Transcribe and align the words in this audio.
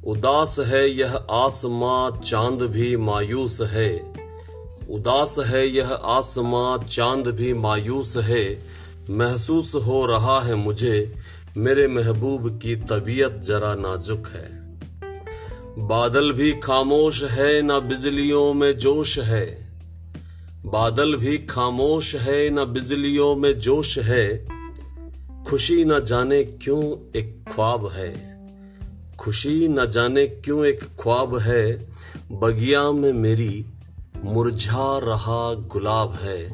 उदास 0.06 0.60
है 0.60 0.90
यह 0.90 1.16
आसमां, 1.16 2.20
चाँद 2.20 2.62
भी 2.62 2.98
मायूस 2.98 3.62
है। 3.62 4.14
उदास 4.90 5.36
है 5.40 5.68
यह 5.68 5.92
आसमां, 5.92 6.86
चाँद 6.86 7.28
भी 7.28 7.54
मायूस 7.54 8.18
है। 8.18 8.64
महसूस 9.10 9.76
हो 9.76 10.06
रहा 10.06 10.42
है 10.42 10.56
मुझे, 10.56 11.16
मेरे 11.58 11.88
महबूब 11.88 12.60
की 12.60 12.76
तबीयत 12.76 13.38
जरा 13.38 13.76
नाजुक 13.76 14.28
है। 14.28 14.80
बादल 15.78 16.32
भी 16.32 16.52
खामोश 16.52 17.24
है, 17.24 17.62
न 17.62 17.80
बिजलियों 17.80 18.54
में 18.54 18.78
जोश 18.78 19.20
है। 19.20 19.70
बादल 20.66 21.16
भी 21.16 21.38
खामोश 21.38 22.16
है, 22.16 22.50
न 22.50 22.66
बिजलियों 22.66 23.36
में 23.36 23.60
जोश 23.60 24.00
है। 24.00 24.59
खुशी 25.50 25.86
न 25.86 26.00
जाने 26.00 26.44
क्यों 26.44 27.12
एक 27.20 27.46
ख्वाब 27.52 27.88
है? 27.88 28.40
खुशी 29.20 29.68
न 29.68 29.86
जाने 29.86 30.28
क्यों 30.28 30.66
एक 30.66 30.84
ख्वाब 30.84 31.38
है? 31.38 31.90
बगिया 32.32 32.92
में 32.92 33.14
मेरी 33.14 33.66
मुरझा 34.24 34.98
रहा 34.98 35.54
गुलाब 35.54 36.14
है। 36.14 36.50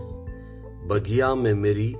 बगिया 0.88 1.36
में 1.36 1.54
मेरी 1.54 1.96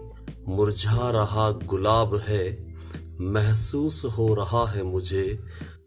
मुरझा 0.48 1.10
रहा 1.10 1.52
गुलाब 1.52 2.16
है। 2.28 2.74
महसूस 3.22 4.06
हो 4.06 4.34
रहा 4.34 4.66
है 4.66 4.84
मुझे, 4.84 5.40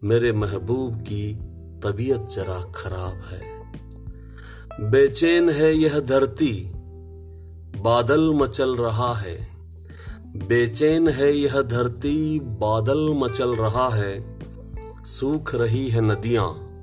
मेरे 0.05 0.33
महबूब 0.33 1.01
की 1.01 1.35
तबीयत 1.85 2.29
जरा 2.31 2.73
खराब 2.75 3.23
है। 3.31 3.73
बेचैन 4.91 5.51
है 5.51 5.75
यह 5.75 6.01
धरती, 6.01 6.71
बादल 7.81 8.35
मचल 8.35 8.77
रहा 8.77 9.15
है। 9.15 9.48
बेचैन 10.37 11.09
है 11.09 11.37
यह 11.37 11.63
धरती, 11.63 12.41
बादल 12.41 13.15
मचल 13.15 13.57
रहा 13.57 13.89
है। 13.89 14.39
सूख 15.05 15.55
रही 15.55 15.89
है 15.89 16.01
नदियाँ, 16.01 16.79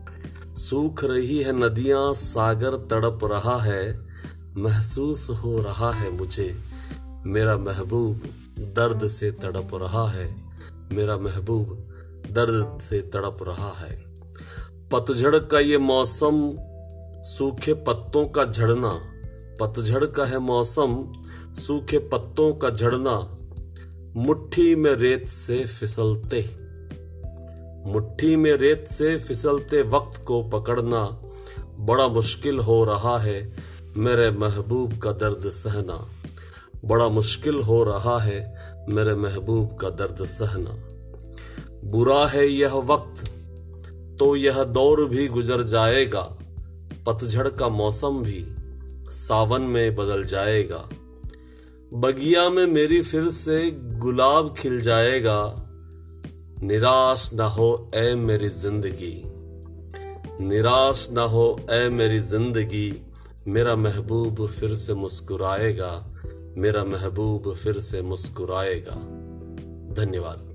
सूख 0.55 1.03
रही 1.03 1.43
है 1.43 1.53
नदियाँ, 1.53 2.13
सागर 2.13 2.69
तड़प 2.69 3.19
रहा 3.23 3.57
है। 3.57 4.07
महसूस 4.57 5.29
हो 5.29 5.59
रहा 5.59 5.91
है 5.91 6.17
मुझे, 6.17 6.57
मेरा 7.25 7.57
महबूब 7.57 8.21
दर्द 8.59 9.07
से 9.07 9.31
तड़प 9.31 9.67
रहा 9.73 10.07
है। 10.09 10.35
मेरा 10.91 11.17
महबूब 11.17 11.83
दर्द 12.31 12.79
से 12.81 13.01
तड़प 13.01 13.37
रहा 13.41 13.71
है। 13.71 14.15
पतझड़ 14.91 15.39
का 15.39 15.59
ये 15.59 15.77
मौसम, 15.77 16.53
सूखे 17.23 17.73
पत्तों 17.73 18.25
का 18.25 18.45
झड़ना। 18.45 18.99
पतझड़ 19.61 20.05
का 20.05 20.25
है 20.25 20.39
मौसम, 20.39 21.13
सूखे 21.53 21.97
पत्तों 21.97 22.53
का 22.53 22.69
झड़ना। 22.69 23.34
मुट्ठी 24.17 24.75
में 24.75 24.91
रेत 24.91 25.27
से 25.27 25.65
फिसलते। 25.65 26.49
मुट्ठी 27.85 28.35
में 28.35 28.53
रेत 28.53 28.87
से 28.87 29.17
फिसलते 29.17 29.81
वक्त 29.81 30.23
को 30.25 30.43
पकड़ना 30.43 31.21
बड़ा 31.79 32.07
मुश्किल 32.07 32.59
हो 32.59 32.83
रहा 32.83 33.17
है, 33.17 33.53
मेरे 33.97 34.31
महबूब 34.31 34.97
का 34.97 35.11
दर्द 35.11 35.49
सहना। 35.49 36.07
बड़ा 36.85 37.07
मुश्किल 37.07 37.55
हो 37.55 37.83
रहा 37.83 38.19
है, 38.19 38.55
मेरे 38.89 39.15
महबूब 39.15 39.75
का 39.75 39.89
दर्द 39.89 40.25
सहना। 40.25 40.77
बुरा 41.89 42.27
है 42.27 42.47
यह 42.47 42.73
वक्त 42.73 43.29
तो 44.19 44.35
यह 44.35 44.63
दौर 44.63 45.09
भी 45.09 45.27
गुजर 45.27 45.63
जाएगा। 45.63 46.37
पतझड़ 47.07 47.49
का 47.49 47.69
मौसम 47.69 48.23
भी 48.23 48.45
सावन 49.11 49.61
में 49.61 49.95
बदल 49.95 50.23
जाएगा। 50.23 50.89
बगिया 51.95 52.49
में 52.49 52.65
मेरी 52.65 53.01
फिर 53.01 53.29
से 53.29 53.71
गुलाब 53.71 54.55
खिल 54.57 54.81
जाएगा। 54.81 55.69
निराश 56.63 57.33
ना 57.33 57.45
हो 57.45 57.91
ऐ 57.95 58.15
मेरी 58.15 58.47
ज़िंदगी। 58.47 59.23
निराश 60.45 61.09
ना 61.11 61.21
हो 61.21 61.59
ऐ 61.69 61.89
मेरी 61.89 62.19
ज़िंदगी। 62.19 63.01
मेरा 63.47 63.75
महबूब 63.75 64.47
फिर 64.47 64.75
से 64.75 64.93
मुस्कुराएगा। 64.93 66.13
मेरा 66.57 66.83
महबूब 66.83 67.55
फिर 67.55 67.79
से 67.79 68.01
मुस्कुराएगा। 68.01 68.95
धन्यवाद। 69.93 70.54